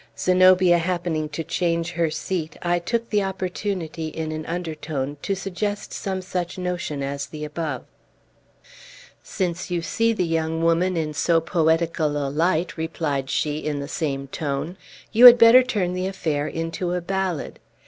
[0.17, 5.93] Zenobia happening to change her seat, I took the opportunity, in an undertone, to suggest
[5.93, 7.83] some such notion as the above.
[9.21, 13.87] "Since you see the young woman in so poetical a light," replied she in the
[13.87, 14.75] same tone,
[15.11, 17.59] "you had better turn the affair into a ballad.